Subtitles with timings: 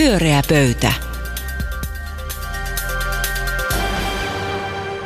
[0.00, 0.92] Pyöreä pöytä.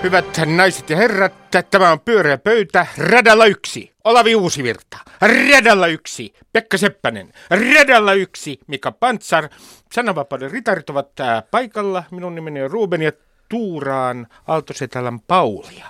[0.03, 1.33] Hyvät naiset ja herrat,
[1.71, 8.93] tämä on pyöreä pöytä, radalla yksi, Olavi Uusivirta, radalla yksi, Pekka Seppänen, radalla yksi, Mika
[8.93, 9.49] Pantsar,
[9.93, 13.13] sananvapauden ritarit ovat tää paikalla, minun nimeni on Ruben ja
[13.49, 15.87] tuuraan Aaltosetälän Paulia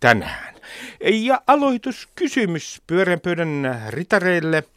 [0.00, 0.54] tänään.
[1.04, 4.64] Ja aloituskysymys pyöreän pöydän ritareille–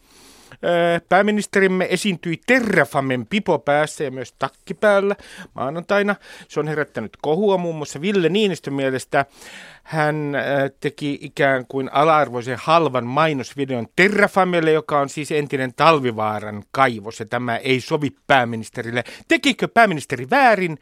[1.10, 5.16] Pääministerimme esiintyi Terrafamen pipo päässä ja myös takki päällä
[5.54, 6.16] maanantaina.
[6.48, 9.26] Se on herättänyt kohua muun muassa Ville Niinistön mielestä.
[9.84, 10.34] Hän
[10.80, 17.58] teki ikään kuin ala-arvoisen halvan mainosvideon Terrafamelle, joka on siis entinen Talvivaaran kaivos ja tämä
[17.58, 19.04] ei sovi pääministerille.
[19.28, 20.78] Tekikö pääministeri väärin,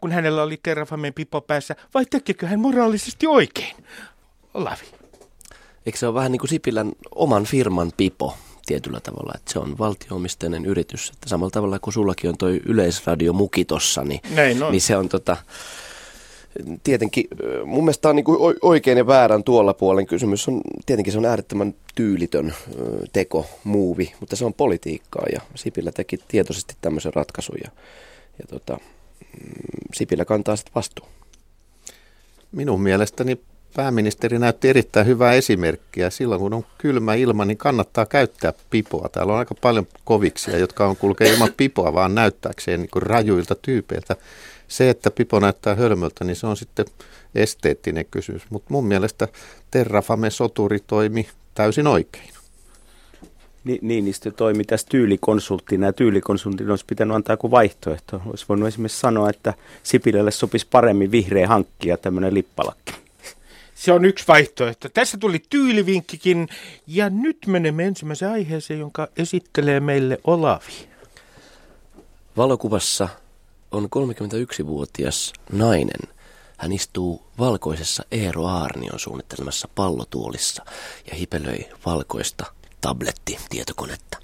[0.00, 3.76] kun hänellä oli Terrafamen pipo päässä vai tekikö hän moraalisesti oikein?
[4.54, 4.84] Olavi.
[5.86, 8.36] Eikö se ole vähän niin kuin Sipilän oman firman pipo?
[8.66, 11.10] Tietyllä tavalla, että se on valtioomisteinen yritys.
[11.14, 14.20] Että samalla tavalla kuin sullakin on toi yleisradio muki tossa, niin,
[14.70, 15.36] niin se on tota,
[16.84, 17.24] tietenkin,
[17.64, 20.48] mun mielestä tämä on niin oikein ja väärän tuolla puolen kysymys.
[20.48, 22.54] On, tietenkin se on äärettömän tyylitön
[23.12, 27.70] teko, muuvi, mutta se on politiikkaa ja Sipilä teki tietoisesti tämmöisen ratkaisun ja,
[28.38, 31.08] ja tota, mm, Sipilä kantaa sitten vastuun.
[32.52, 33.40] Minun mielestäni
[33.76, 36.10] Pääministeri näytti erittäin hyvää esimerkkiä.
[36.10, 39.08] Silloin kun on kylmä ilma, niin kannattaa käyttää pipoa.
[39.08, 44.16] Täällä on aika paljon koviksia, jotka on kulkee ilman pipoa, vaan näyttääkseen niin rajuilta tyypeiltä.
[44.68, 46.86] Se, että pipo näyttää hölmöltä, niin se on sitten
[47.34, 48.42] esteettinen kysymys.
[48.50, 49.28] Mutta mun mielestä
[49.70, 52.30] Terrafame-soturi toimi täysin oikein.
[53.82, 58.22] Niinistö toimi tässä tyylikonsulttina ja tyylikonsultin olisi pitänyt antaa joku vaihtoehto.
[58.26, 63.05] Olisi voinut esimerkiksi sanoa, että Sipilälle sopisi paremmin vihreä hankkia tämmöinen lippalakki.
[63.76, 64.88] Se on yksi vaihtoehto.
[64.88, 66.48] Tässä tuli tyylivinkkikin
[66.86, 70.88] ja nyt menemme ensimmäiseen aiheeseen, jonka esittelee meille Olavi.
[72.36, 73.08] Valokuvassa
[73.72, 76.00] on 31-vuotias nainen.
[76.56, 80.64] Hän istuu valkoisessa Eero Aarnion suunnittelemassa pallotuolissa
[81.10, 82.46] ja hipelöi valkoista
[82.86, 84.18] tabletti-tietokonetta.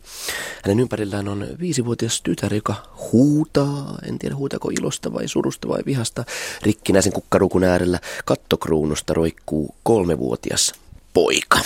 [0.65, 2.75] Hänen ympärillään on viisivuotias tytär, joka
[3.13, 6.25] huutaa, en tiedä huutako ilosta vai surusta vai vihasta.
[6.63, 10.73] Rikkinäisen kukkarukun äärellä kattokruunusta roikkuu kolmevuotias
[11.15, 11.59] poika.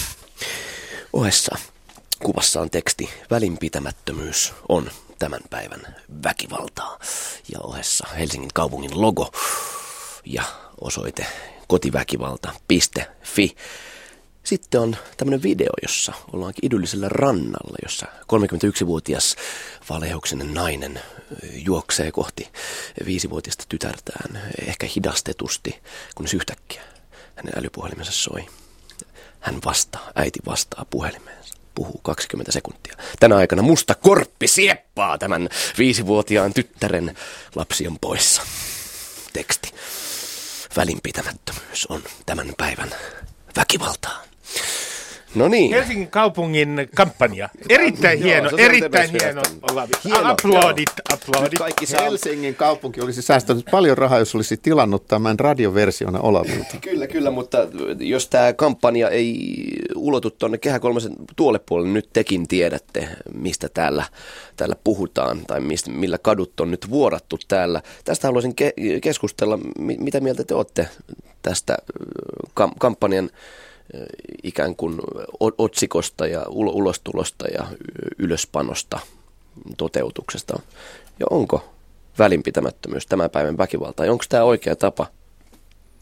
[1.13, 1.57] Ohessa
[2.23, 6.99] kuvassa on teksti Välinpitämättömyys on tämän päivän väkivaltaa.
[7.53, 9.33] Ja ohessa Helsingin kaupungin logo
[10.25, 10.43] ja
[10.81, 11.27] osoite
[11.69, 13.57] kotiväkivalta.fi.
[14.47, 19.37] Sitten on tämmöinen video, jossa ollaankin idyllisellä rannalla, jossa 31-vuotias
[19.91, 21.01] valehouksenen nainen
[21.53, 22.49] juoksee kohti
[23.07, 25.83] viisivuotiasta tytärtään, ehkä hidastetusti,
[26.15, 26.83] kunnes yhtäkkiä
[27.37, 28.47] hänen älypuhelimensa soi.
[29.41, 32.97] Hän vastaa, äiti vastaa puhelimeensa puhuu 20 sekuntia.
[33.21, 35.49] Tänä aikana musta korppi sieppaa tämän
[35.79, 37.17] viisivuotiaan tyttären
[37.55, 38.43] lapsi on poissa.
[39.33, 39.75] Teksti.
[40.77, 42.95] Välinpitämättömyys on tämän päivän
[43.57, 44.27] väkivaltaa.
[45.35, 45.71] No niin.
[45.71, 47.49] Helsingin kaupungin kampanja.
[47.69, 49.43] Erittäin hieno, Joo, erittäin hieno.
[50.05, 50.31] hieno.
[50.31, 51.59] Aplodit, aplodit.
[51.59, 56.77] Kaikki Helsingin kaupunki olisi säästänyt paljon rahaa, jos olisi tilannut tämän radioversiona Olavilta.
[56.91, 57.59] kyllä, kyllä, mutta
[57.99, 59.57] jos tämä kampanja ei
[59.97, 64.05] ulotu tuonne Kehä Kolmosen tuolle puolelle, nyt tekin tiedätte, mistä täällä,
[64.57, 67.83] täällä puhutaan tai mistä, millä kadut on nyt vuorattu täällä.
[68.05, 69.59] Tästä haluaisin ke- keskustella.
[69.79, 70.89] Mitä mieltä te olette
[71.43, 71.77] tästä
[72.61, 73.31] kam- kampanjan
[74.43, 75.01] ikään kuin
[75.59, 77.67] otsikosta ja ulostulosta ja
[78.19, 79.01] ylöspanosta
[79.77, 80.61] toteutuksesta.
[81.21, 81.73] Ja onko
[82.19, 84.05] välinpitämättömyys tämän päivän väkivalta?
[84.05, 85.07] Ja onko tämä oikea tapa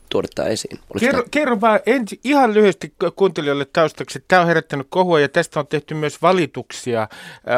[0.08, 0.78] tuoda tämä esiin?
[1.00, 1.28] kerro, tämä...
[1.30, 5.66] kerro vaan ensi, ihan lyhyesti kuuntelijoille taustaksi, että tämä on herättänyt kohua ja tästä on
[5.66, 7.08] tehty myös valituksia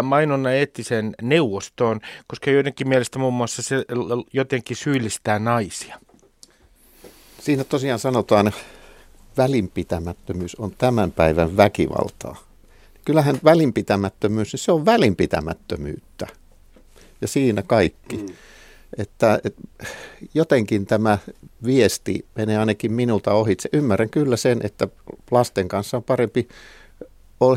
[0.03, 3.85] mainonnan eettisen neuvostoon, koska joidenkin mielestä muun muassa se
[4.33, 5.99] jotenkin syyllistää naisia.
[7.41, 8.53] Siinä tosiaan sanotaan
[9.37, 12.37] välinpitämättömyys on tämän päivän väkivaltaa.
[13.05, 16.27] Kyllähän välinpitämättömyys, niin se on välinpitämättömyyttä.
[17.21, 18.16] Ja siinä kaikki.
[18.16, 18.27] Mm.
[18.99, 19.63] Että, että
[20.34, 21.19] jotenkin tämä
[21.65, 23.69] viesti menee ainakin minulta ohitse.
[23.72, 24.89] Ymmärrän kyllä sen, että
[25.31, 26.49] lasten kanssa on parempi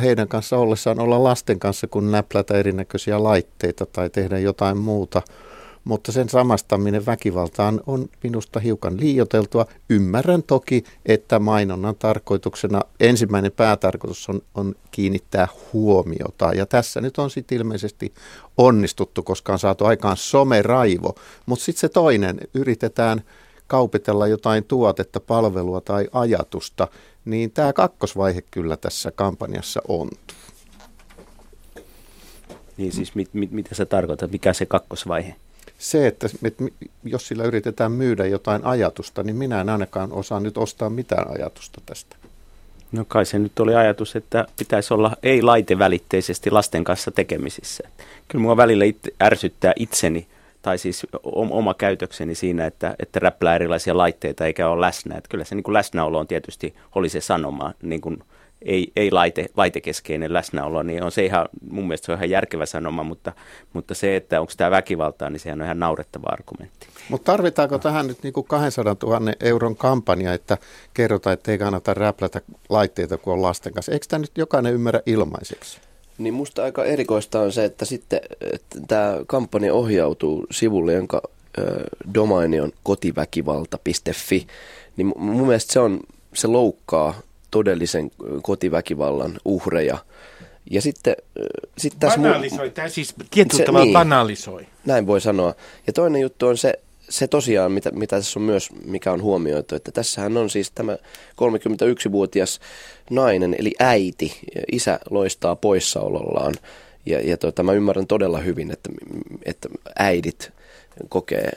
[0.01, 5.21] heidän kanssa ollessaan olla lasten kanssa, kuin näplätä erinäköisiä laitteita tai tehdä jotain muuta–
[5.89, 9.65] mutta sen samastaminen väkivaltaan on minusta hiukan liioteltua.
[9.89, 16.53] Ymmärrän toki, että mainonnan tarkoituksena ensimmäinen päätarkoitus on, on kiinnittää huomiota.
[16.53, 18.13] Ja tässä nyt on sitten ilmeisesti
[18.57, 21.15] onnistuttu, koska on saatu aikaan someraivo.
[21.45, 23.21] Mutta sitten se toinen, yritetään
[23.67, 26.87] kaupitella jotain tuotetta, palvelua tai ajatusta,
[27.25, 30.37] niin tämä kakkosvaihe kyllä tässä kampanjassa ontuu.
[32.77, 35.35] Niin siis mit, mit, mitä sä tarkoitat, mikä se kakkosvaihe?
[35.79, 36.27] Se, että,
[37.03, 41.81] jos sillä yritetään myydä jotain ajatusta, niin minä en ainakaan osaa nyt ostaa mitään ajatusta
[41.85, 42.15] tästä.
[42.91, 47.83] No kai se nyt oli ajatus, että pitäisi olla ei-laitevälitteisesti lasten kanssa tekemisissä.
[48.27, 50.27] Kyllä mua välillä itse, ärsyttää itseni
[50.61, 55.17] tai siis oma käytökseni siinä, että, että räplää erilaisia laitteita eikä ole läsnä.
[55.17, 58.23] Että kyllä se niin kuin läsnäolo on tietysti, oli se sanoma, niin kuin
[58.61, 62.65] ei, ei laite, laitekeskeinen läsnäolo, niin on se ihan, mun mielestä se on ihan järkevä
[62.65, 63.31] sanoma, mutta,
[63.73, 66.87] mutta se, että onko tämä väkivaltaa, niin sehän on ihan naurettava argumentti.
[67.09, 70.57] Mutta tarvitaanko tähän nyt niin kuin 200 000 euron kampanja, että
[70.93, 73.91] kerrotaan, että ei kannata räplätä laitteita, kun on lasten kanssa?
[73.91, 75.79] Eikö tämä nyt jokainen ymmärrä ilmaiseksi?
[76.17, 78.19] Niin musta aika erikoista on se, että sitten
[78.53, 81.21] että tämä kampanja ohjautuu sivulle, jonka
[81.57, 81.83] ö,
[82.13, 84.47] domaini on kotiväkivalta.fi.
[84.97, 85.99] Niin mun mielestä se, on,
[86.33, 87.13] se loukkaa
[87.51, 88.11] todellisen
[88.43, 89.97] kotiväkivallan uhreja.
[90.71, 91.15] Ja sitten,
[91.77, 94.67] sitten tässä banalisoi, mu- tämä siis tietyllä tavalla niin, banalisoi.
[94.85, 95.55] Näin voi sanoa.
[95.87, 96.73] Ja toinen juttu on se,
[97.09, 100.97] se tosiaan, mitä, mitä tässä on myös, mikä on huomioitu, että tässähän on siis tämä
[101.31, 102.59] 31-vuotias
[103.09, 104.39] nainen, eli äiti.
[104.71, 106.53] Isä loistaa poissaolollaan.
[107.05, 108.89] Ja, ja tota, mä ymmärrän todella hyvin, että,
[109.45, 109.69] että
[109.99, 110.51] äidit
[111.09, 111.51] kokee,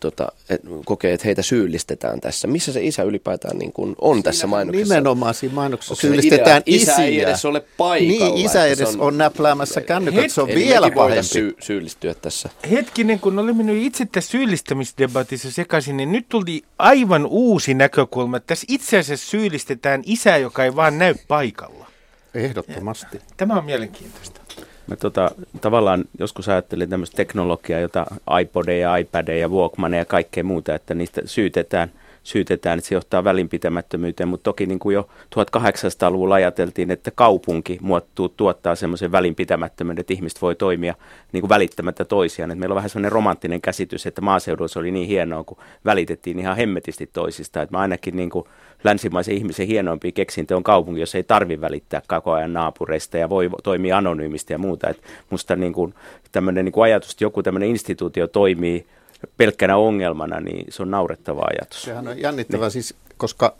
[0.00, 2.48] tota, et, kokee, että heitä syyllistetään tässä.
[2.48, 4.94] Missä se isä ylipäätään niin kuin on siinä tässä mainoksessa?
[4.94, 8.34] Nimenomaan siinä mainoksessa Onko syyllistetään idea, isä ei edes ole paikalla.
[8.34, 11.22] Niin, isä edes on, on näpläämässä kännykät, se on vielä pahempi.
[11.22, 12.48] Sy- syyllistyä tässä.
[12.70, 18.40] Hetkinen, kun oli mennyt itse tässä syyllistämisdebatissa sekaisin, niin nyt tuli aivan uusi näkökulma.
[18.40, 21.86] Tässä itse asiassa syyllistetään isää, joka ei vaan näy paikalla.
[22.34, 23.20] Ehdottomasti.
[23.36, 24.45] Tämä on mielenkiintoista.
[24.86, 25.30] Mä tota,
[25.60, 28.06] tavallaan joskus ajattelin tämmöistä teknologiaa, jota
[28.40, 31.90] iPodeja, iPadeja, Walkmaneja ja kaikkea muuta, että niistä syytetään–
[32.26, 38.28] syytetään, että se johtaa välinpitämättömyyteen, mutta toki niin kuin jo 1800-luvulla ajateltiin, että kaupunki muottuu,
[38.28, 40.94] tuottaa semmoisen välinpitämättömyyden, että ihmiset voi toimia
[41.32, 42.50] niin kuin välittämättä toisiaan.
[42.50, 46.56] Et meillä on vähän semmoinen romanttinen käsitys, että maaseudulla oli niin hienoa, kun välitettiin ihan
[46.56, 47.62] hemmetisti toisista.
[47.62, 48.44] Et mä ainakin niin kuin
[48.84, 53.50] länsimaisen ihmisen hienoimpi keksintö on kaupunki, jos ei tarvi välittää koko ajan naapureista ja voi
[53.62, 54.90] toimia anonyymisti ja muuta.
[54.90, 55.94] Et musta niin kuin,
[56.32, 58.86] tämmöinen niin kuin ajatus, että joku tämmöinen instituutio toimii
[59.36, 61.82] pelkkänä ongelmana, niin se on naurettava ajatus.
[61.82, 62.70] Sehän on jännittävä niin.
[62.70, 63.54] siis, koska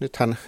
[0.00, 0.38] nythän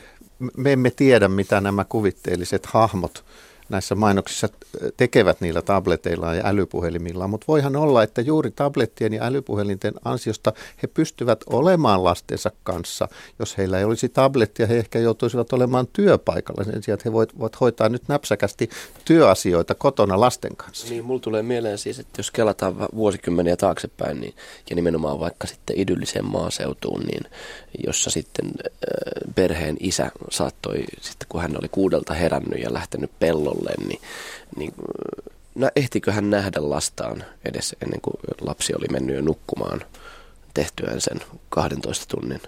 [0.56, 3.24] me emme tiedä, mitä nämä kuvitteelliset hahmot
[3.68, 4.48] näissä mainoksissa
[4.96, 10.88] tekevät niillä tableteilla ja älypuhelimilla, mutta voihan olla, että juuri tablettien ja älypuhelinten ansiosta he
[10.88, 13.08] pystyvät olemaan lastensa kanssa.
[13.38, 17.60] Jos heillä ei olisi tablettia, he ehkä joutuisivat olemaan työpaikalla sen sijaan, että he voivat
[17.60, 18.70] hoitaa nyt näpsäkästi
[19.04, 20.88] työasioita kotona lasten kanssa.
[20.90, 24.34] Niin, mulla tulee mieleen siis, että jos kelataan vuosikymmeniä taaksepäin, niin,
[24.70, 27.24] ja nimenomaan vaikka sitten idylliseen maaseutuun, niin
[27.86, 33.57] jossa sitten äh, perheen isä saattoi, sitten kun hän oli kuudelta herännyt ja lähtenyt pellolle,
[33.58, 34.00] ollen, niin,
[34.56, 34.72] niin
[35.54, 39.80] no, ehtikö hän nähdä lastaan edes ennen kuin lapsi oli mennyt jo nukkumaan
[40.54, 42.40] tehtyään sen 12 tunnin,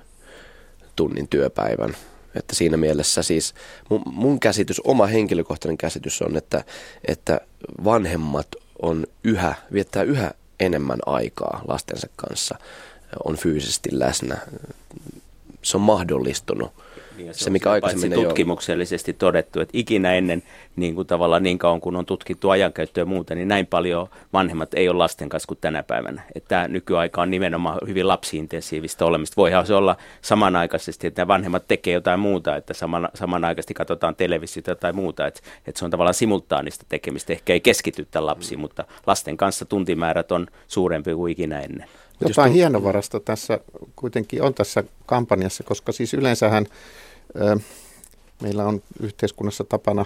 [0.97, 1.97] tunnin työpäivän.
[2.35, 3.55] Että siinä mielessä siis
[3.89, 6.65] mun, mun käsitys, oma henkilökohtainen käsitys on, että,
[7.09, 7.41] että
[7.85, 8.49] vanhemmat
[8.83, 10.31] on yhä, viettää yhä
[10.61, 12.59] enemmän aikaa lastensa kanssa,
[13.25, 14.39] on fyysisesti läsnä.
[15.63, 16.73] Se on mahdollistunut
[17.25, 20.43] niin se, se mikä aikaisemmin paitsi tutkimuksellisesti todettu, että ikinä ennen
[20.77, 24.75] niin kuin tavallaan niin kauan kun on tutkittu ajankäyttöä ja muuta, niin näin paljon vanhemmat
[24.75, 26.23] ei ole lasten kanssa kuin tänä päivänä.
[26.35, 29.37] Että nykyaika on nimenomaan hyvin lapsiintensiivistä olemista.
[29.37, 34.93] Voihan se olla samanaikaisesti, että vanhemmat tekee jotain muuta, että saman, samanaikaisesti katsotaan televisiota tai
[34.93, 37.33] muuta, että, että se on tavallaan simultaanista tekemistä.
[37.33, 38.61] Ehkä ei keskitytä lapsiin, mm.
[38.61, 41.89] mutta lasten kanssa tuntimäärät on suurempi kuin ikinä ennen.
[42.29, 43.61] Jotain hienovarasta tässä
[43.97, 46.67] kuitenkin on tässä kampanjassa, koska siis yleensähän
[48.43, 50.05] meillä on yhteiskunnassa tapana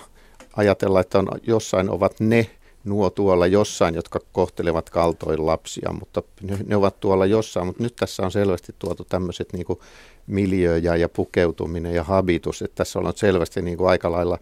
[0.56, 2.50] ajatella, että on, jossain ovat ne,
[2.84, 6.22] nuo tuolla jossain, jotka kohtelevat kaltoin lapsia, mutta
[6.66, 7.66] ne ovat tuolla jossain.
[7.66, 9.66] Mutta nyt tässä on selvästi tuotu tämmöiset niin
[10.26, 14.38] miljö ja, ja pukeutuminen ja habitus, että tässä on selvästi niin kuin aika lailla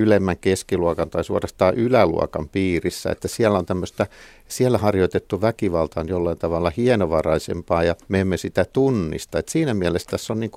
[0.00, 4.06] ylemmän keskiluokan tai suorastaan yläluokan piirissä, että siellä on tämmöistä,
[4.48, 9.38] siellä harjoitettu väkivalta on jollain tavalla hienovaraisempaa ja me emme sitä tunnista.
[9.38, 10.50] Että siinä mielessä tässä on niin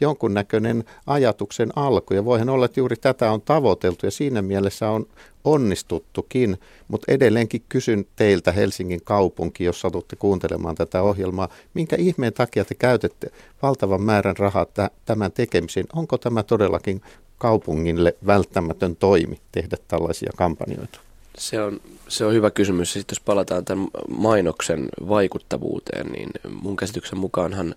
[0.00, 5.06] jonkunnäköinen ajatuksen alku ja voihan olla, että juuri tätä on tavoiteltu ja siinä mielessä on
[5.44, 12.64] onnistuttukin, mutta edelleenkin kysyn teiltä Helsingin kaupunki, jos satutte kuuntelemaan tätä ohjelmaa, minkä ihmeen takia
[12.64, 13.30] te käytätte
[13.62, 14.66] valtavan määrän rahaa
[15.04, 15.86] tämän tekemiseen?
[15.92, 17.00] Onko tämä todellakin
[17.40, 21.00] kaupungille välttämätön toimi tehdä tällaisia kampanjoita?
[21.38, 22.92] Se on, se on hyvä kysymys.
[22.92, 26.30] Sitten jos palataan tämän mainoksen vaikuttavuuteen, niin
[26.62, 27.74] mun käsityksen mukaanhan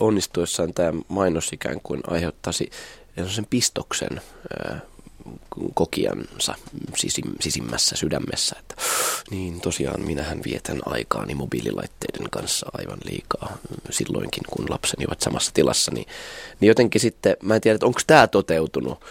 [0.00, 2.70] onnistuessaan tämä mainos ikään kuin aiheuttaisi
[3.26, 4.20] sen pistoksen
[5.74, 6.54] kokiansa
[6.96, 8.74] sisim, sisimmässä sydämessä, että
[9.30, 13.56] niin tosiaan minähän vietän aikaani mobiililaitteiden kanssa aivan liikaa
[13.90, 16.06] silloinkin, kun lapseni ovat samassa tilassa, niin,
[16.60, 19.04] niin jotenkin sitten, mä en tiedä, että onko tämä toteutunut.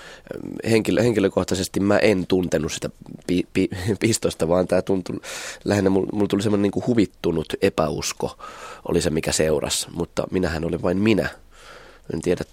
[0.70, 2.90] Henkilö, henkilökohtaisesti mä en tuntenut sitä
[3.28, 5.20] pi, pi, pistosta, vaan tämä tuntui
[5.64, 8.38] lähinnä, mulla mul tuli semmoinen niin huvittunut epäusko,
[8.88, 11.43] oli se mikä seurasi, mutta minähän olen vain minä.
[12.14, 12.44] En tiedä,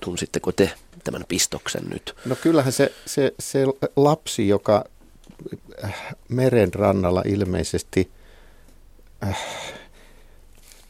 [0.00, 0.72] tunsitteko te
[1.04, 2.14] tämän pistoksen nyt?
[2.24, 3.64] No kyllähän se, se, se
[3.96, 4.84] lapsi, joka
[5.84, 5.94] äh,
[6.28, 8.10] meren rannalla ilmeisesti
[9.26, 9.38] äh,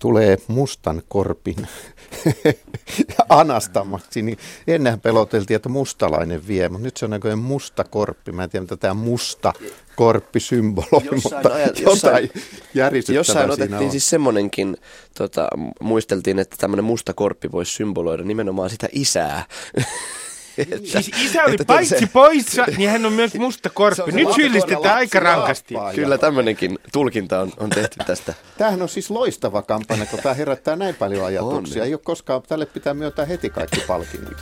[0.02, 1.56] tulee mustan korpin
[3.28, 8.32] anastamaksi, niin ennenhän peloteltiin, että mustalainen vie, mutta nyt se on näköjään musta korppi.
[8.32, 9.52] Mä en tiedä, mitä tämä musta
[9.96, 12.30] korppi symboloi, jossain mutta ajat, jossain,
[12.74, 13.90] jotain Jossain otettiin on.
[13.90, 14.76] siis semmoinenkin,
[15.18, 15.48] tota,
[15.80, 19.44] muisteltiin, että tämmöinen musta korppi voisi symboloida nimenomaan sitä isää.
[20.58, 22.08] Että, siis isä oli paitsi se...
[22.12, 24.12] poissa, niin hän on myös musta korppi.
[24.12, 25.74] Nyt syyllistetään aika rankasti.
[25.94, 28.34] Kyllä tämmöinenkin tulkinta on, on tehty tästä.
[28.58, 31.82] Tämähän on siis loistava kampanja, kun tämä herättää näin paljon ajatuksia.
[31.82, 31.86] On.
[31.86, 34.36] Ei ole koskaan, tälle pitää myöntää heti kaikki palkinnot.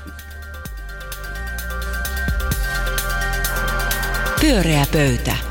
[4.40, 5.49] Pyöreä pöytä.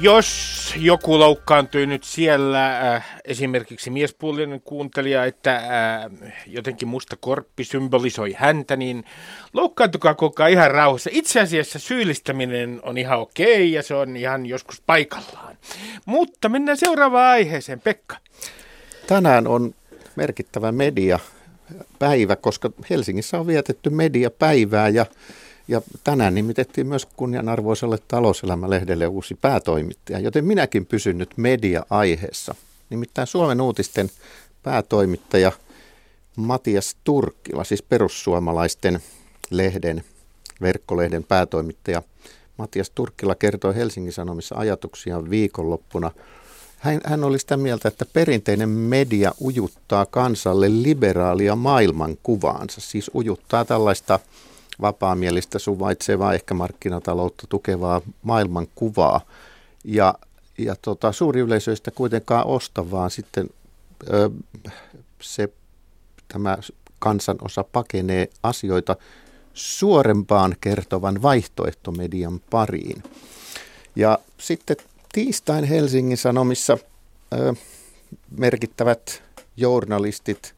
[0.00, 8.32] Jos joku loukkaantui nyt siellä, äh, esimerkiksi miespuolinen kuuntelija, että äh, jotenkin musta korppi symbolisoi
[8.32, 9.04] häntä, niin
[9.52, 11.10] loukkaantukaa koko ihan rauhassa.
[11.12, 15.56] Itse asiassa syyllistäminen on ihan okei ja se on ihan joskus paikallaan.
[16.06, 17.80] Mutta mennään seuraavaan aiheeseen.
[17.80, 18.16] Pekka.
[19.06, 19.74] Tänään on
[20.16, 21.18] merkittävä media
[21.98, 25.06] päivä, koska Helsingissä on vietetty mediapäivää ja
[25.68, 32.54] ja tänään nimitettiin myös kunnianarvoiselle talouselämälehdelle uusi päätoimittaja, joten minäkin pysyn nyt media-aiheessa.
[32.90, 34.10] Nimittäin Suomen uutisten
[34.62, 35.52] päätoimittaja
[36.36, 39.00] Matias Turkkila, siis perussuomalaisten
[39.50, 40.04] lehden,
[40.62, 42.02] verkkolehden päätoimittaja
[42.56, 46.10] Matias Turkkila kertoi Helsingin Sanomissa ajatuksiaan viikonloppuna.
[46.78, 54.18] Hän, hän oli sitä mieltä, että perinteinen media ujuttaa kansalle liberaalia maailmankuvaansa, siis ujuttaa tällaista–
[54.80, 59.20] vapaamielistä, suvaitsevaa, ehkä markkinataloutta tukevaa maailmankuvaa.
[59.84, 60.14] Ja,
[60.58, 63.50] ja tota, suuri yleisö ei sitä kuitenkaan osta, vaan sitten
[64.12, 64.30] ö,
[65.20, 65.48] se,
[66.28, 66.58] tämä
[66.98, 68.96] kansanosa pakenee asioita
[69.54, 73.02] suorempaan kertovan vaihtoehtomedian pariin.
[73.96, 74.76] Ja sitten
[75.12, 76.78] tiistain Helsingin Sanomissa
[77.32, 77.54] ö,
[78.36, 79.22] merkittävät
[79.56, 80.54] journalistit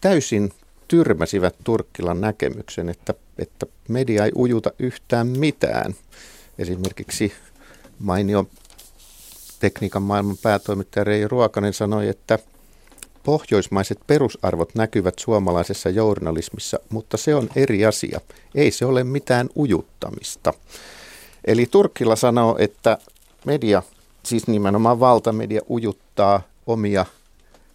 [0.00, 0.52] täysin
[0.92, 5.94] tyrmäsivät Turkkilan näkemyksen, että, että media ei ujuta yhtään mitään.
[6.58, 7.32] Esimerkiksi
[7.98, 8.46] mainio
[9.60, 12.38] tekniikan maailman päätoimittaja Rei Ruokanen sanoi, että
[13.22, 18.20] pohjoismaiset perusarvot näkyvät suomalaisessa journalismissa, mutta se on eri asia.
[18.54, 20.54] Ei se ole mitään ujuttamista.
[21.44, 22.98] Eli Turkkila sanoo, että
[23.44, 23.82] media,
[24.22, 27.06] siis nimenomaan valtamedia, ujuttaa omia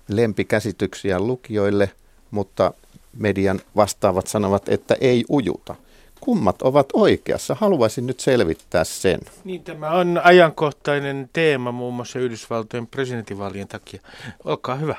[0.08, 1.92] lempikäsityksiä lukijoille,
[2.32, 2.74] mutta
[3.18, 5.76] median vastaavat sanovat, että ei ujuta.
[6.20, 7.56] Kummat ovat oikeassa?
[7.60, 9.20] Haluaisin nyt selvittää sen.
[9.44, 14.02] Niin, tämä on ajankohtainen teema muun muassa Yhdysvaltojen presidentinvaalien takia.
[14.46, 14.96] Olkaa hyvä.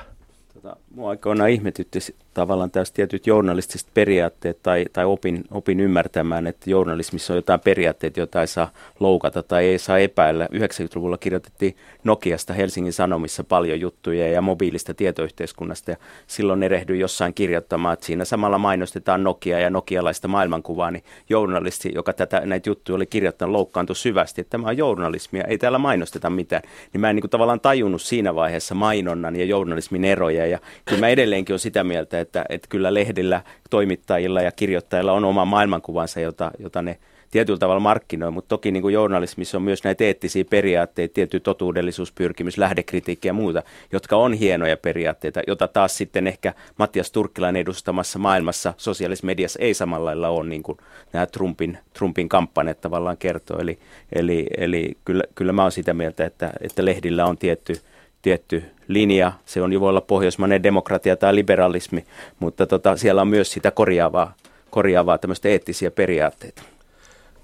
[0.53, 1.99] Tota, mua aikoinaan ihmetytti
[2.39, 8.19] tavallaan tästä tietyt journalistiset periaatteet tai, tai opin, opin ymmärtämään, että journalismissa on jotain periaatteita,
[8.19, 10.45] joita ei saa loukata tai ei saa epäillä.
[10.45, 17.93] 90-luvulla kirjoitettiin Nokiasta Helsingin Sanomissa paljon juttuja ja mobiilista tietoyhteiskunnasta ja silloin erehdyin jossain kirjoittamaan,
[17.93, 23.05] että siinä samalla mainostetaan Nokia ja nokialaista maailmankuvaa, niin journalisti, joka tätä, näitä juttuja oli
[23.05, 26.63] kirjoittanut, loukkaantui syvästi, että tämä on journalismia, ei täällä mainosteta mitään.
[26.93, 30.99] Niin mä en niin kuin tavallaan tajunnut siinä vaiheessa mainonnan ja journalismin eroja ja kyllä
[30.99, 36.19] mä edelleenkin olen sitä mieltä, että, että kyllä lehdillä, toimittajilla ja kirjoittajilla on oma maailmankuvansa,
[36.19, 36.97] jota, jota ne
[37.31, 42.57] tietyllä tavalla markkinoi, mutta toki niin kuin journalismissa on myös näitä eettisiä periaatteita, tietty totuudellisuuspyrkimys,
[42.57, 48.73] lähdekritikki ja muuta, jotka on hienoja periaatteita, jota taas sitten ehkä Mattias Turkkilainen edustamassa maailmassa
[48.77, 50.77] sosiaalisessa mediassa ei samalla lailla ole, niin kuin
[51.13, 53.59] nämä Trumpin, Trumpin kampanjat tavallaan kertoo.
[53.59, 53.79] Eli,
[54.15, 57.81] eli, eli kyllä, kyllä mä olen sitä mieltä, että, että lehdillä on tietty,
[58.21, 59.33] tietty linja.
[59.45, 62.05] Se on, voi olla pohjoismainen demokratia tai liberalismi,
[62.39, 64.33] mutta tota, siellä on myös sitä korjaavaa,
[64.69, 66.61] korjaavaa tämmöistä eettisiä periaatteita.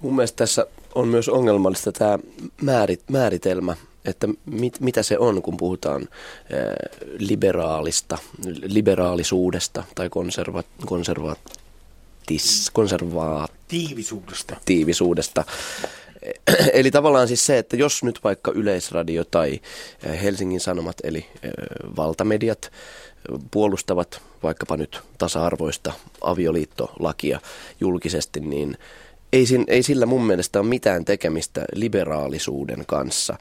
[0.00, 2.18] Mun mielestä tässä on myös ongelmallista tämä
[2.62, 6.08] määrit, määritelmä, että mit, mitä se on, kun puhutaan
[6.52, 6.76] ää,
[7.18, 8.18] liberaalista,
[8.62, 14.56] liberaalisuudesta tai konserva, konservatis, konservaatiivisuudesta.
[14.64, 15.44] Tiivisuudesta.
[16.72, 19.60] Eli tavallaan siis se, että jos nyt vaikka Yleisradio tai
[20.22, 21.26] Helsingin Sanomat, eli
[21.96, 22.72] valtamediat,
[23.50, 27.40] puolustavat vaikkapa nyt tasa-arvoista avioliittolakia
[27.80, 28.78] julkisesti, niin
[29.32, 33.38] ei, sin, ei sillä mun mielestä ole mitään tekemistä liberaalisuuden kanssa.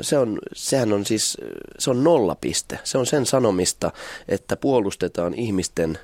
[0.00, 1.36] Se on, sehän on siis,
[1.78, 2.78] se on nollapiste.
[2.84, 3.90] Se on sen sanomista,
[4.28, 5.98] että puolustetaan ihmisten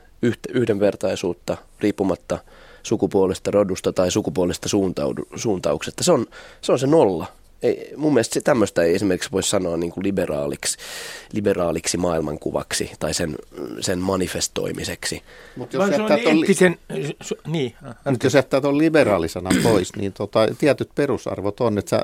[0.54, 2.38] yhdenvertaisuutta riippumatta
[2.82, 6.04] sukupuolesta, rodusta tai sukupuolesta suuntaudu, suuntauksesta.
[6.04, 6.26] Se on,
[6.60, 7.26] se on se nolla.
[7.62, 10.78] Ei, mun mielestä se, tämmöistä ei esimerkiksi voi sanoa niin kuin liberaaliksi,
[11.32, 13.36] liberaaliksi maailmankuvaksi tai sen,
[13.80, 15.22] sen manifestoimiseksi.
[15.56, 16.78] Mutta jos, jättää ton, eettisen,
[17.20, 17.74] su, niin,
[18.10, 22.02] Mut jos jättää tuon liberaalisana pois, niin tota, tietyt perusarvot on, että sä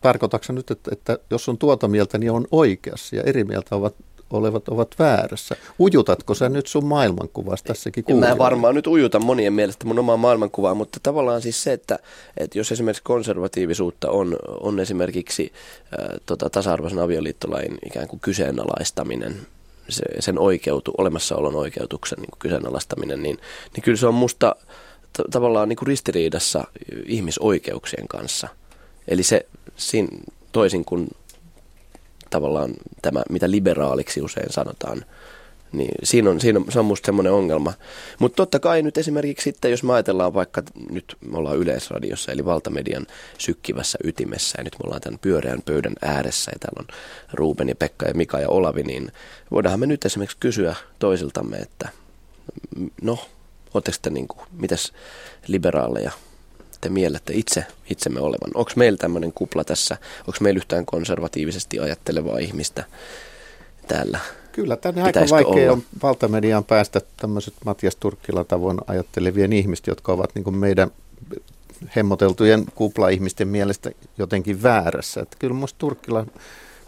[0.00, 3.94] tarkoitatko nyt, että, että jos on tuota mieltä, niin on oikeassa ja eri mieltä ovat
[4.30, 5.56] olevat ovat väärässä.
[5.80, 8.34] Ujutatko sä nyt sun maailmankuvasta tässäkin kuulijoille?
[8.34, 11.98] Mä varmaan nyt ujutan monien mielestä mun omaa maailmankuvaa, mutta tavallaan siis se, että,
[12.36, 19.36] että jos esimerkiksi konservatiivisuutta on, on esimerkiksi äh, tota, tasa-arvoisen avioliittolain ikään kuin kyseenalaistaminen,
[19.88, 23.38] se, sen oikeutu, olemassaolon oikeutuksen niin kuin kyseenalaistaminen, niin,
[23.74, 24.56] niin kyllä se on musta
[25.12, 26.64] t- tavallaan niin kuin ristiriidassa
[27.06, 28.48] ihmisoikeuksien kanssa.
[29.08, 30.08] Eli se siinä,
[30.52, 31.08] toisin kuin
[32.30, 35.04] tavallaan tämä, mitä liberaaliksi usein sanotaan,
[35.72, 37.72] niin siinä on, siinä on, se on musta semmoinen ongelma.
[38.18, 42.44] Mutta totta kai nyt esimerkiksi sitten, jos me ajatellaan vaikka, nyt me ollaan Yleisradiossa, eli
[42.44, 43.06] valtamedian
[43.38, 46.96] sykkivässä ytimessä, ja nyt me ollaan tämän pyöreän pöydän ääressä, ja täällä on
[47.32, 49.12] Ruben ja Pekka ja Mika ja Olavi, niin
[49.50, 51.88] voidaanhan me nyt esimerkiksi kysyä toisiltamme, että
[53.02, 53.18] no,
[53.74, 54.92] ootteko te niin kuin, mitäs
[55.46, 56.12] liberaaleja
[56.80, 58.50] te miellätte itse itsemme olevan?
[58.54, 59.96] Onko meillä tämmöinen kupla tässä?
[60.20, 62.84] Onko meillä yhtään konservatiivisesti ajattelevaa ihmistä
[63.88, 64.18] täällä?
[64.52, 65.72] Kyllä, tänne aika vaikea olla?
[65.72, 70.90] on valtamediaan päästä tämmöiset Matias Turkkila tavoin ajattelevien ihmisten, jotka ovat niin meidän
[71.96, 75.20] hemmoteltujen kupla-ihmisten mielestä jotenkin väärässä.
[75.20, 76.26] Että kyllä minusta Turkkila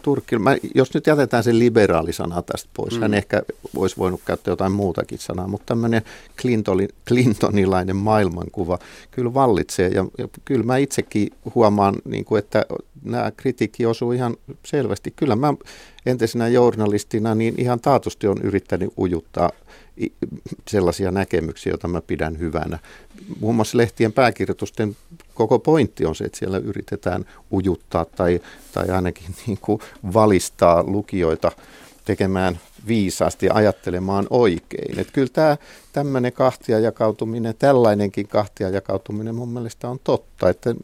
[0.01, 3.01] Turkki, mä, jos nyt jätetään se liberaalisana tästä pois, mm.
[3.01, 3.41] hän ehkä
[3.75, 6.01] olisi voinut käyttää jotain muutakin sanaa, mutta tämmöinen
[6.41, 8.79] Clinton, Clintonilainen maailmankuva
[9.11, 12.65] kyllä vallitsee ja, ja kyllä mä itsekin huomaan, niin kuin, että
[13.03, 15.13] nämä kritiikki osuu ihan selvästi.
[15.15, 15.53] Kyllä mä
[16.05, 19.49] entisenä journalistina niin ihan taatusti on yrittänyt ujuttaa
[20.67, 22.79] sellaisia näkemyksiä, joita mä pidän hyvänä.
[23.39, 24.95] Muun muassa lehtien pääkirjoitusten
[25.33, 29.81] koko pointti on se, että siellä yritetään ujuttaa tai, tai ainakin niin kuin
[30.13, 31.51] valistaa lukijoita
[32.05, 34.99] tekemään viisaasti ja ajattelemaan oikein.
[34.99, 35.57] Että kyllä tämä
[35.93, 40.75] tämmöinen kahtia jakautuminen, tällainenkin kahtia jakautuminen mun mielestä on totta, että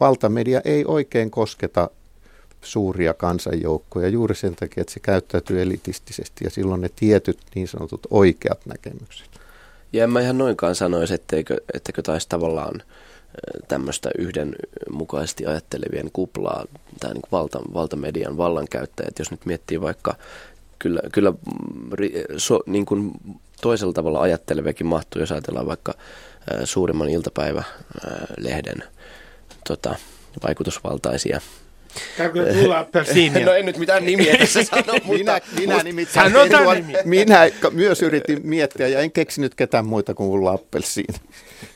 [0.00, 1.90] valtamedia ei oikein kosketa
[2.60, 8.06] suuria kansanjoukkoja juuri sen takia, että se käyttäytyy elitistisesti ja silloin ne tietyt niin sanotut
[8.10, 9.28] oikeat näkemykset.
[9.92, 12.82] Ja en mä ihan noinkaan sanoisi, etteikö, ettekö taisi tavallaan
[13.68, 16.64] tämmöistä yhdenmukaisesti ajattelevien kuplaa,
[17.00, 20.14] tämä niin valta, valtamedian vallankäyttäjät, jos nyt miettii vaikka
[20.78, 21.32] kyllä, kyllä
[22.36, 23.12] so, niin kuin
[23.60, 25.94] toisella tavalla ajatteleviakin mahtuu, jos ajatellaan vaikka
[26.64, 28.82] suurimman iltapäivälehden
[29.68, 29.94] tota,
[30.42, 31.40] vaikutusvaltaisia
[33.44, 35.12] No en nyt mitään nimiä tässä sano, mutta...
[35.12, 40.52] Minä, minä nimittäin tuon, minä myös yritin miettiä ja en keksinyt ketään muita kuin Ulla
[40.52, 41.14] Appelsiin.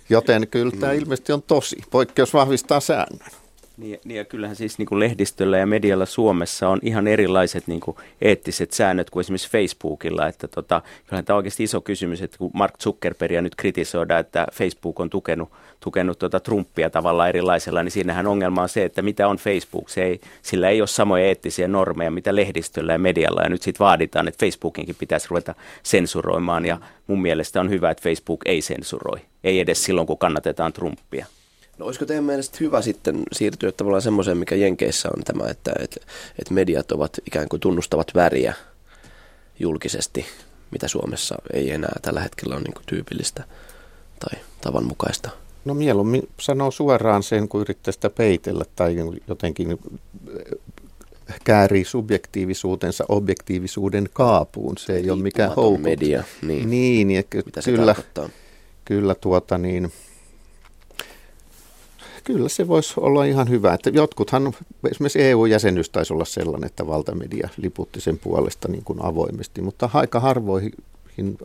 [0.08, 0.98] Joten kyllä tämä mm.
[0.98, 1.76] ilmeisesti on tosi.
[1.90, 3.30] Poikkeus vahvistaa säännön.
[3.76, 7.80] Niin, niin ja kyllähän siis niin kuin lehdistöllä ja medialla Suomessa on ihan erilaiset niin
[7.80, 10.26] kuin eettiset säännöt kuin esimerkiksi Facebookilla.
[10.26, 14.46] Että tota, kyllähän tämä on oikeasti iso kysymys, että kun Mark Zuckerbergia nyt kritisoidaan, että
[14.52, 19.28] Facebook on tukenut, tukenut tota Trumpia tavallaan erilaisella, niin siinähän ongelma on se, että mitä
[19.28, 19.88] on Facebook.
[19.88, 23.42] Se ei, sillä ei ole samoja eettisiä normeja, mitä lehdistöllä ja medialla.
[23.42, 26.66] Ja nyt sitten vaaditaan, että Facebookinkin pitäisi ruveta sensuroimaan.
[26.66, 29.18] Ja mun mielestä on hyvä, että Facebook ei sensuroi.
[29.44, 31.26] Ei edes silloin, kun kannatetaan Trumpia.
[31.78, 36.00] No olisiko teidän mielestä hyvä sitten siirtyä tavallaan semmoiseen, mikä Jenkeissä on tämä, että, että,
[36.38, 38.54] että mediat ovat ikään kuin tunnustavat väriä
[39.58, 40.26] julkisesti,
[40.70, 43.44] mitä Suomessa ei enää tällä hetkellä ole niin kuin tyypillistä
[44.18, 45.30] tai tavanmukaista?
[45.64, 48.96] No mieluummin sanoo suoraan sen, kun yrittää sitä peitellä tai
[49.28, 49.78] jotenkin
[51.44, 54.78] käärii subjektiivisuutensa objektiivisuuden kaapuun.
[54.78, 55.84] Se ei ole mikään houkutus.
[55.84, 56.70] media, niin.
[56.70, 57.94] Niin, ja Mitä kyllä,
[58.84, 59.92] kyllä tuota niin,
[62.26, 63.74] Kyllä se voisi olla ihan hyvä.
[63.74, 64.52] Että jotkuthan,
[64.90, 70.20] esimerkiksi EU-jäsenyys taisi olla sellainen, että valtamedia liputti sen puolesta niin kuin avoimesti, mutta aika
[70.20, 70.72] harvoihin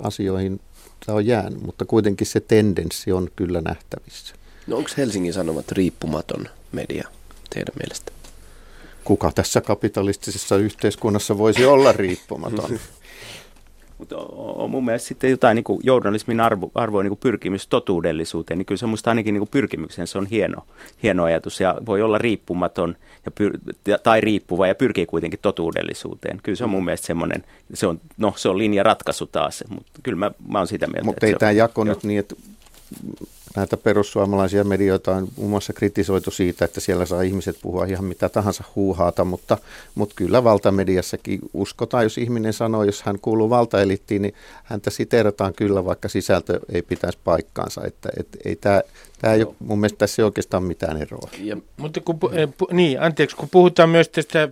[0.04, 0.60] asioihin
[1.06, 4.36] tämä on jäänyt, mutta kuitenkin se tendenssi on kyllä nähtävissä.
[4.68, 7.08] No onko Helsingin Sanomat riippumaton media
[7.50, 8.12] teidän mielestä?
[9.04, 12.80] Kuka tässä kapitalistisessa yhteiskunnassa voisi olla riippumaton?
[14.02, 18.66] Mutta on, mun mielestä sitten jotain niin kuin journalismin arvo, arvoa niin pyrkimys totuudellisuuteen, niin
[18.66, 20.66] kyllä se musta ainakin niin pyrkimyksen se on hieno,
[21.04, 23.58] hieno ajatus ja voi olla riippumaton ja pyr,
[24.04, 26.40] tai riippuva ja pyrkii kuitenkin totuudellisuuteen.
[26.44, 30.18] Kyllä se on mun mielestä semmoinen, se on, no se on linjaratkaisu taas, mutta kyllä
[30.18, 31.06] mä, mä oon sitä mieltä.
[31.06, 31.86] Mutta ei tämä jako jo.
[31.86, 32.36] nyt niin, että
[33.56, 38.30] näitä perussuomalaisia medioita on muun muassa kritisoitu siitä, että siellä saa ihmiset puhua ihan mitä
[38.30, 39.58] tahansa huuhaata, mutta,
[39.96, 44.34] mutta kyllä valtamediassakin uskotaan, jos ihminen sanoo, jos hän kuuluu valtaelittiin, niin
[44.64, 47.86] häntä siterataan kyllä, vaikka sisältö ei pitäisi paikkaansa.
[47.86, 48.82] Että, et, ei tämä
[49.22, 51.30] Tämä ei ole, mun mielestä tässä ei oikeastaan mitään eroa.
[51.40, 54.50] Ja, mutta kun, eh, pu, niin, anteeksi, kun puhutaan myös tästä äh,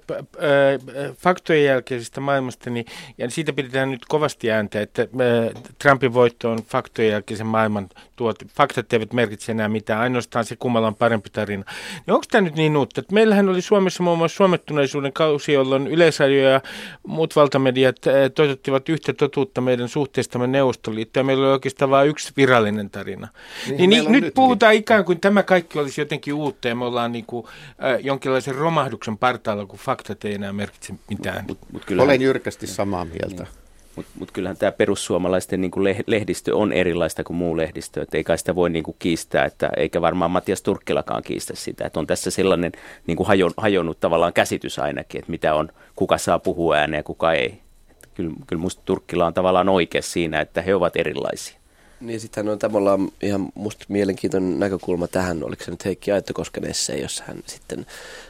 [1.18, 2.86] faktojen jälkeisestä maailmasta, niin
[3.18, 8.36] ja siitä pidetään nyt kovasti ääntä, että äh, Trumpin voitto on faktojen jälkeisen maailman tuot.
[8.58, 11.64] Faktat eivät merkitse enää mitään, ainoastaan se kummalla on parempi tarina.
[12.06, 13.02] Niin onko tämä nyt niin uutta?
[13.02, 16.62] Että meillähän oli Suomessa muun muassa suomettuneisuuden kausi, jolloin Yleisradio ja
[17.08, 21.26] muut valtamediat äh, toitottivat yhtä totuutta meidän suhteestamme Neuvostoliittoon.
[21.26, 23.28] Meillä oli oikeastaan vain yksi virallinen tarina.
[23.68, 26.86] Niin, niin, niin nyt puhutaan puhutaan ikään kuin tämä kaikki olisi jotenkin uutta ja me
[26.86, 27.46] ollaan niin kuin,
[27.84, 31.46] äh, jonkinlaisen romahduksen partaalla, kun faktat ei enää merkitse mitään.
[31.48, 33.44] Mut, mut kyllähän, Olen jyrkästi samaa mieltä.
[33.44, 33.54] Niin.
[33.96, 38.38] Mutta mut kyllähän tämä perussuomalaisten niin kuin lehdistö on erilaista kuin muu lehdistö, että eikä
[38.38, 42.32] sitä voi niin kuin kiistää, että eikä varmaan Matias Turkkilakaan kiistä sitä, että on tässä
[42.32, 42.72] sellainen
[43.08, 47.04] niin kuin hajon, hajonnut tavallaan käsitys ainakin, että mitä on, kuka saa puhua ääneen ja
[47.04, 47.62] kuka ei.
[47.90, 51.59] Että kyllä, kyllä musta Turkkila on tavallaan oikea siinä, että he ovat erilaisia.
[52.02, 56.98] Niin sitten on tavallaan ihan musta mielenkiintoinen näkökulma tähän, oliko se nyt Heikki Aittokosken esse,
[56.98, 57.86] jossa hän sitten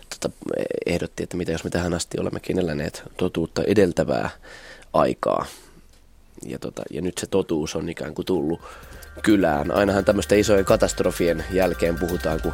[0.10, 0.36] tota,
[0.86, 4.30] ehdotti, että mitä jos me tähän asti olemmekin eläneet totuutta edeltävää
[4.94, 5.46] aikaa.
[6.46, 8.62] Ja, tota, ja nyt se totuus on ikään kuin tullut
[9.24, 9.72] kylään.
[9.72, 12.54] Ainahan tämmöisten isojen katastrofien jälkeen puhutaan, kun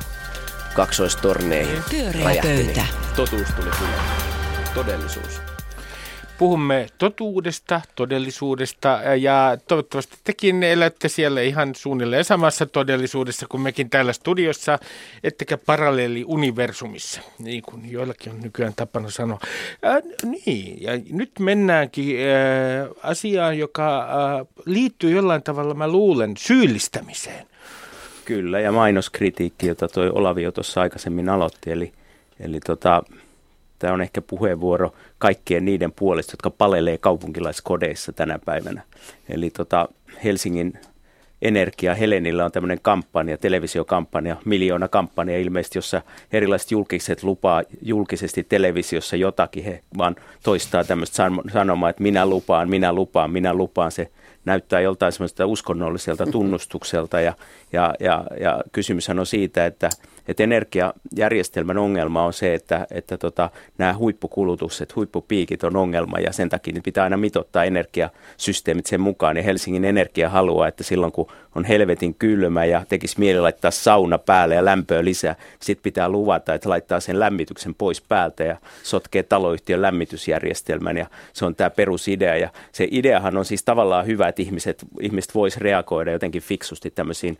[0.75, 1.83] kaksoistorneihin
[2.23, 4.21] räjähti, niin totuus tuli kylään.
[4.75, 5.54] Todellisuus.
[6.37, 14.13] Puhumme totuudesta, todellisuudesta ja toivottavasti tekin elätte siellä ihan suunnilleen samassa todellisuudessa kuin mekin täällä
[14.13, 14.79] studiossa,
[15.23, 19.39] ettekä paralleeliuniversumissa, niin kuin joillakin on nykyään tapana sanoa.
[19.85, 27.47] Äh, niin, ja nyt mennäänkin äh, asiaan, joka äh, liittyy jollain tavalla, mä luulen, syyllistämiseen.
[28.25, 31.93] Kyllä, ja mainoskritiikki, jota toi Olavio tuossa aikaisemmin aloitti, eli,
[32.39, 33.03] eli tota,
[33.79, 38.81] Tämä on ehkä puheenvuoro kaikkien niiden puolesta, jotka palelee kaupunkilaiskodeissa tänä päivänä.
[39.29, 39.87] Eli tota,
[40.23, 40.73] Helsingin
[41.41, 49.15] Energia Helenillä on tämmöinen kampanja, televisiokampanja, miljoona kampanja ilmeisesti, jossa erilaiset julkiset lupaa julkisesti televisiossa
[49.15, 49.63] jotakin.
[49.63, 53.91] He vaan toistaa tämmöistä sanomaa, että minä lupaan, minä lupaan, minä lupaan.
[53.91, 54.11] Se
[54.45, 57.33] näyttää joltain semmoista uskonnolliselta tunnustukselta ja,
[57.75, 59.89] ja, ja, ja kysymyshän on siitä, että–
[60.27, 66.49] että energiajärjestelmän ongelma on se, että, että tota, nämä huippukulutukset, huippupiikit on ongelma ja sen
[66.49, 69.37] takia pitää aina mitottaa energiasysteemit sen mukaan.
[69.37, 74.17] Ja Helsingin Energia haluaa, että silloin kun on helvetin kylmä ja tekisi mieli laittaa sauna
[74.17, 79.23] päälle ja lämpöä lisää, sitten pitää luvata, että laittaa sen lämmityksen pois päältä ja sotkee
[79.23, 84.41] taloyhtiön lämmitysjärjestelmän ja se on tämä perusidea ja se ideahan on siis tavallaan hyvä, että
[84.41, 87.37] ihmiset, ihmiset vois reagoida jotenkin fiksusti tämmöisiin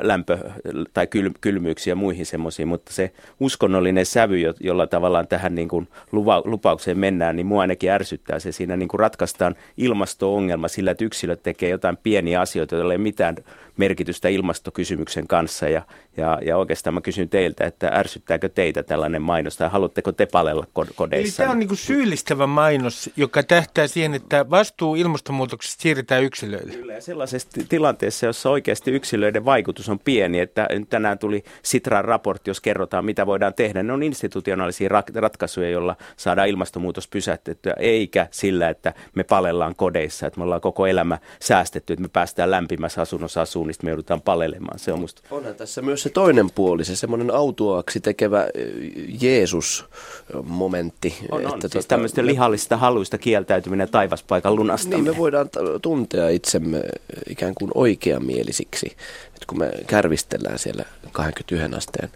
[0.00, 0.50] lämpö-
[0.94, 5.88] tai kyl- kylmyyksiin ja muihin semmoisiin, mutta se uskonnollinen sävy, jolla tavallaan tähän niin kuin
[6.12, 8.52] luva, lupaukseen mennään, niin mua ainakin ärsyttää se.
[8.52, 13.02] Siinä niin kuin ratkaistaan ilmasto-ongelma sillä, että yksilöt tekee jotain pieniä asioita, joilla ei ole
[13.02, 13.36] mitään
[13.78, 15.68] merkitystä ilmastokysymyksen kanssa.
[15.68, 15.82] Ja,
[16.16, 20.66] ja, ja oikeastaan mä kysyn teiltä, että ärsyttääkö teitä tällainen mainos tai haluatteko te palella
[20.94, 21.42] kodeissa?
[21.42, 26.72] Eli tämä on niin kuin syyllistävä mainos, joka tähtää siihen, että vastuu ilmastonmuutoksesta siirretään yksilöille.
[26.72, 32.50] Kyllä ja sellaisessa tilanteessa, jossa oikeasti yksilöiden vaikutus on pieni, että tänään tuli Sitran raportti,
[32.50, 33.82] jos kerrotaan mitä voidaan tehdä.
[33.82, 40.40] Ne on institutionaalisia ratkaisuja, joilla saadaan ilmastonmuutos pysäytettyä, eikä sillä, että me palellaan kodeissa, että
[40.40, 44.78] me ollaan koko elämä säästetty, että me päästään lämpimässä asunnossa asuun mistä me joudutaan palelemaan.
[44.78, 45.22] Se on musta...
[45.30, 48.48] Onhan tässä myös se toinen puoli, se semmoinen autuaksi tekevä
[49.20, 51.14] Jeesus-momentti.
[51.30, 51.54] On, on.
[51.54, 52.26] Että siis tota, tämmöistä me...
[52.26, 55.04] lihallisista haluista kieltäytyminen taivaspaikan lunastaminen.
[55.04, 55.48] Niin me voidaan
[55.82, 56.82] tuntea itsemme
[57.30, 58.86] ikään kuin oikeamielisiksi,
[59.26, 62.08] että kun me kärvistellään siellä 21 asteen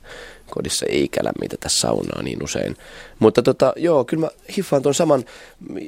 [0.55, 2.77] kodissa eikä lämmitetä saunaa niin usein.
[3.19, 5.25] Mutta tota, joo, kyllä mä hiffaan tuon saman,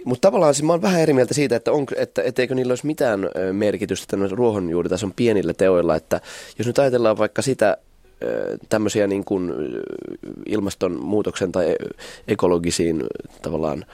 [0.05, 2.87] mutta tavallaan siis mä oon vähän eri mieltä siitä, että, on, että etteikö niillä olisi
[2.87, 6.21] mitään merkitystä ruohonjuuritason pienillä teoilla, että
[6.59, 7.77] jos nyt ajatellaan vaikka sitä,
[8.69, 9.53] tämmöisiä niin kuin
[10.47, 11.77] ilmastonmuutoksen tai
[12.29, 13.05] ekologisiin
[13.43, 13.85] tavallaan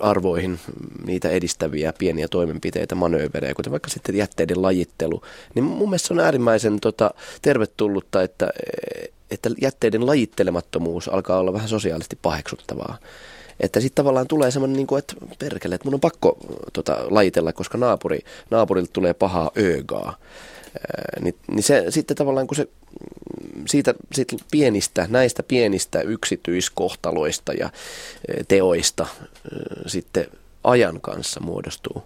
[0.00, 0.58] arvoihin
[1.06, 5.22] niitä edistäviä pieniä toimenpiteitä, manööverejä, kuten vaikka sitten jätteiden lajittelu,
[5.54, 7.10] niin mun mielestä se on äärimmäisen tota,
[7.42, 8.50] tervetullutta, että,
[9.32, 12.98] että jätteiden lajittelemattomuus alkaa olla vähän sosiaalisesti paheksuttavaa.
[13.60, 16.36] että sitten tavallaan tulee semmoinen, niin kuin, että perkele, että mun on pakko
[16.72, 18.18] tota, lajitella, koska naapuri,
[18.50, 20.16] naapurilta tulee pahaa öögaa.
[21.20, 22.68] Niin, niin se sitten tavallaan kun se
[23.68, 27.70] siitä, siitä pienistä, näistä pienistä yksityiskohtaloista ja
[28.48, 29.06] teoista
[29.86, 30.26] sitten
[30.64, 32.02] ajan kanssa muodostuu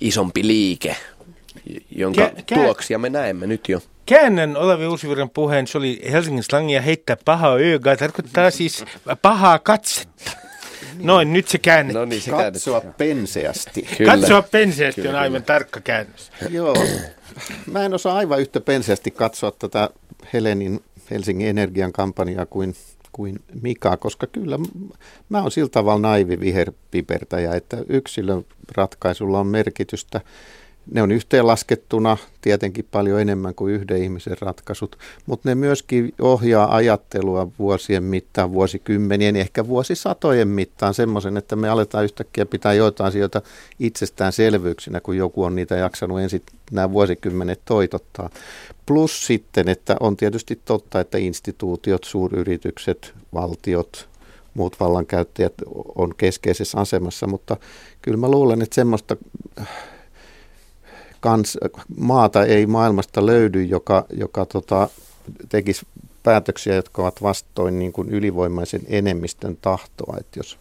[0.00, 0.96] isompi liike,
[1.90, 3.80] jonka kä- tuloksia me näemme nyt jo.
[4.06, 8.84] Käännän Olavi Uusivirran puheen, se oli Helsingin slangia heittää pahaa öögaa, tarkoittaa siis
[9.22, 10.30] pahaa katsetta.
[11.02, 12.00] Noin, nyt se käännettiin.
[12.00, 13.82] No niin, se Katsoa penseästi.
[13.98, 14.16] Kyllä.
[14.16, 15.16] Katsoa penseästi Kyllä.
[15.16, 16.30] on aivan tarkka käännös.
[16.50, 16.74] Joo,
[17.72, 19.90] mä en osaa aivan yhtä penseästi katsoa tätä
[20.32, 22.74] Helenin Helsingin Energian kampanjaa kuin,
[23.12, 24.58] kuin Mika, koska kyllä
[25.28, 28.44] mä oon sillä tavalla naivi viherpipertäjä, että yksilön
[28.76, 30.20] ratkaisulla on merkitystä
[30.90, 37.48] ne on yhteenlaskettuna tietenkin paljon enemmän kuin yhden ihmisen ratkaisut, mutta ne myöskin ohjaa ajattelua
[37.58, 43.42] vuosien mittaan, vuosikymmenien, ehkä vuosisatojen mittaan semmoisen, että me aletaan yhtäkkiä pitää joitain asioita
[43.78, 48.30] itsestäänselvyyksinä, kun joku on niitä jaksanut ensin nämä vuosikymmenet toitottaa.
[48.86, 54.08] Plus sitten, että on tietysti totta, että instituutiot, suuryritykset, valtiot,
[54.54, 55.54] muut vallankäyttäjät
[55.94, 57.56] on keskeisessä asemassa, mutta
[58.02, 59.16] kyllä mä luulen, että semmoista
[61.20, 61.58] kans,
[61.98, 64.88] maata ei maailmasta löydy, joka, joka tota,
[65.48, 65.86] tekisi
[66.22, 70.16] päätöksiä, jotka ovat vastoin niin kuin ylivoimaisen enemmistön tahtoa.
[70.20, 70.58] Että jos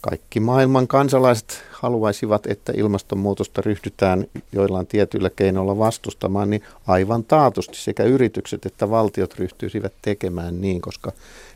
[0.00, 8.04] kaikki maailman kansalaiset haluaisivat, että ilmastonmuutosta ryhdytään joillain tietyillä keinoilla vastustamaan, niin aivan taatusti sekä
[8.04, 11.12] yritykset että valtiot ryhtyisivät tekemään niin, koska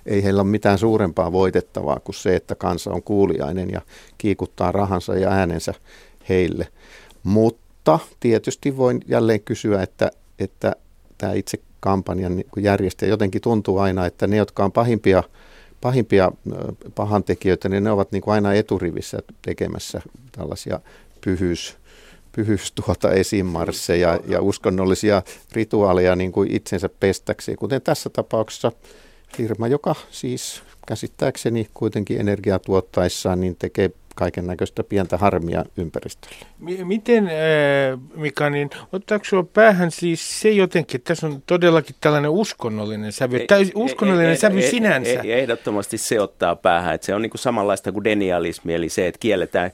[0.06, 3.80] ei heillä ole mitään suurempaa voitettavaa kuin se, että kansa on kuuliainen ja
[4.18, 5.74] kiikuttaa rahansa ja äänensä
[6.28, 6.68] heille.
[7.22, 10.72] Mutta mutta tietysti voin jälleen kysyä, että, että
[11.18, 15.22] tämä itse kampanjan niin järjestäjä jotenkin tuntuu aina, että ne, jotka on pahimpia,
[15.80, 16.32] pahimpia
[16.94, 20.00] pahantekijöitä, niin ne ovat niin kuin aina eturivissä tekemässä
[20.32, 20.80] tällaisia
[21.20, 21.76] pyhyys,
[22.32, 28.72] pyhyys tuota esimarsseja ja uskonnollisia rituaaleja niin kuin itsensä pestäksi, kuten tässä tapauksessa
[29.36, 36.36] firma, joka siis käsittääkseni kuitenkin energiaa tuottaessaan niin tekee kaiken näköistä pientä harmia ympäristölle.
[36.84, 42.30] Miten, äh, Mika, niin ottaako sinua päähän siis se jotenkin, että tässä on todellakin tällainen
[42.30, 45.10] uskonnollinen sävy, ei, täysin uskonnollinen ei, sävy ei, sinänsä?
[45.10, 48.88] Ei, ei, ehdottomasti se ottaa päähän, että se on niin kuin samanlaista kuin denialismi, eli
[48.88, 49.70] se, että kielletään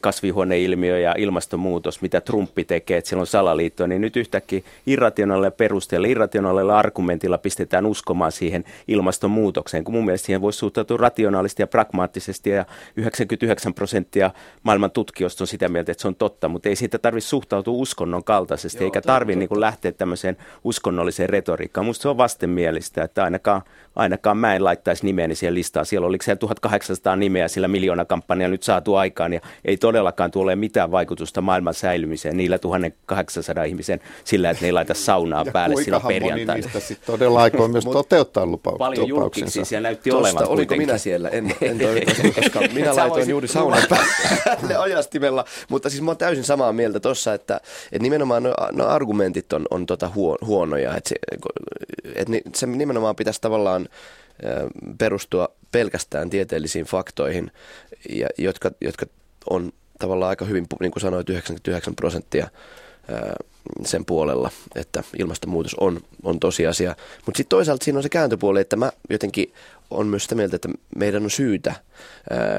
[0.00, 6.08] kasvihuoneilmiö ja ilmastonmuutos, mitä Trumpi tekee, että siellä on salaliitto, niin nyt yhtäkkiä irrationaalilla perusteella,
[6.08, 12.50] irrationaalilla argumentilla pistetään uskomaan siihen ilmastonmuutokseen, kun mun mielestä siihen voisi suhtautua rationaalisesti ja pragmaattisesti
[12.50, 12.64] ja
[12.96, 14.30] 99 prosenttia
[14.62, 18.24] maailman tutkijoista on sitä mieltä, että se on totta, mutta ei siitä tarvitse suhtautua uskonnon
[18.24, 21.84] kaltaisesti, Joo, eikä tarvitse niin lähteä tämmöiseen uskonnolliseen retoriikkaan.
[21.84, 23.62] Minusta se on vastenmielistä, että ainakaan,
[23.96, 25.86] ainakaan mä en laittaisi nimeäni siihen listaan.
[25.86, 30.56] Siellä oliko siellä 1800 nimeä sillä miljoona kampanjaa nyt saatu aikaan, ja ei todellakaan tule
[30.56, 36.02] mitään vaikutusta maailman säilymiseen niillä 1800 ihmisen sillä, että ne ei laita saunaa päälle silloin
[36.08, 36.54] perjantaina.
[36.54, 40.86] niistä sitten todella aikoo myös toteuttaa lupa- Paljon julkiksi siellä näytti Tosta, olevan Oliko kuitenkin.
[40.86, 41.28] minä siellä?
[41.28, 41.78] En, en
[42.36, 43.48] koska minä laitoin juuri
[43.80, 44.06] saunan
[44.44, 48.86] päälle ajastimella, mutta siis mä oon täysin samaa mieltä tuossa, että, että nimenomaan no, no
[48.86, 50.10] argumentit on, on tota
[50.44, 50.96] huonoja.
[50.96, 51.16] Että se,
[52.14, 53.88] että se nimenomaan pitäisi tavallaan
[54.98, 57.50] perustua pelkästään tieteellisiin faktoihin,
[58.10, 59.06] ja, jotka, jotka
[59.50, 62.48] on tavallaan aika hyvin, niin kuin sanoit, 99 prosenttia
[63.84, 66.96] sen puolella, että ilmastonmuutos on, on tosiasia.
[67.26, 69.52] Mutta sitten toisaalta siinä on se kääntöpuoli, että mä jotenkin
[69.92, 71.74] on myös sitä mieltä, että meidän on syytä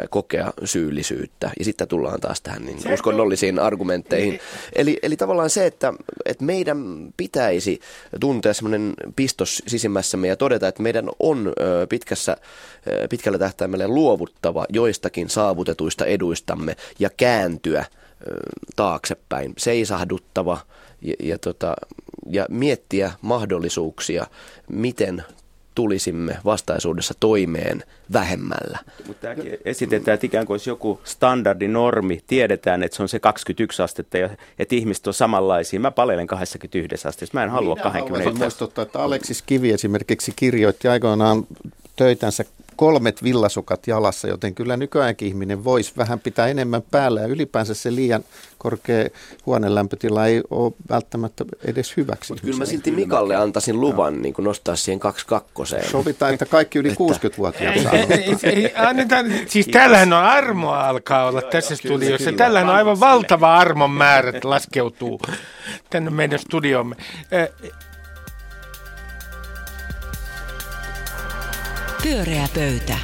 [0.10, 1.52] kokea syyllisyyttä.
[1.60, 4.39] Ja sitten tullaan taas tähän niin uskonnollisiin argumentteihin.
[4.76, 5.93] Eli, eli tavallaan se, että,
[6.26, 7.80] että meidän pitäisi
[8.19, 11.54] tuntea semmoinen pistos sisimmässämme ja todeta, että meidän on
[11.89, 12.38] pitkässä,
[13.10, 17.86] pitkällä tähtäimellä luovuttava joistakin saavutetuista eduistamme ja kääntyä
[18.76, 20.58] taaksepäin, seisahduttava
[21.02, 21.76] ja, ja, tota,
[22.30, 24.28] ja miettiä mahdollisuuksia,
[24.69, 25.24] miten
[25.76, 27.84] tulisimme vastaisuudessa toimeen
[28.14, 28.80] vähemmällä.
[29.08, 32.24] Mutta tämäkin esitetään, että ikään kuin olisi joku standardinormi.
[32.28, 35.80] Tiedetään, että se on se 21 astetta ja että ihmiset on samanlaisia.
[35.80, 37.38] Mä palelen 21 astetta.
[37.38, 41.48] Mä en halua Minä 21 muistuttaa, että Aleksis Kivi esimerkiksi kirjoitti aikoinaan
[41.95, 47.73] töitänsä kolmet villasukat jalassa, joten kyllä nykyäänkin ihminen voisi vähän pitää enemmän päällä ja ylipäänsä
[47.73, 48.23] se liian
[48.58, 49.10] korkea
[49.45, 52.34] huonelämpötila ei ole välttämättä edes hyväksi.
[52.34, 55.89] Mutta kyllä mä silti Mikalle antaisin luvan niin kuin nostaa siihen kaksi kakkoseen.
[55.89, 57.93] Sovitaan, että kaikki yli 60-vuotiaat saa
[58.88, 62.32] Annetaan, siis tällähän on armoa alkaa olla tässä studiossa.
[62.32, 65.21] Tällähän on aivan valtava armon määrä laskeutuu
[65.89, 66.95] tänne meidän studiomme.
[72.04, 72.98] Pyöreä pöytä.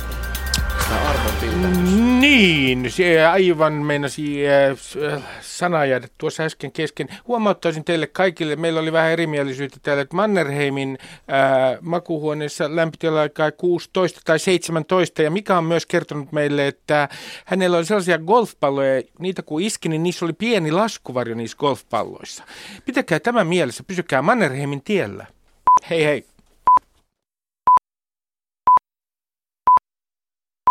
[1.42, 1.94] Pilkatys.
[2.20, 7.08] Niin, se aivan meinasi äh, sana jäädä tuossa äsken kesken.
[7.28, 14.22] Huomauttaisin teille kaikille, meillä oli vähän erimielisyyttä täällä, että Mannerheimin äh, makuhuoneessa lämpötila aikaa 16
[14.26, 17.10] tai 17, ja Mika on myös kertonut meille, että
[17.46, 22.44] hänellä oli sellaisia golfpalloja, niitä kun iski, niin niissä oli pieni laskuvarjo niissä golfpalloissa.
[22.86, 25.26] Pitäkää tämä mielessä, pysykää Mannerheimin tiellä.
[25.90, 26.29] Hei hei.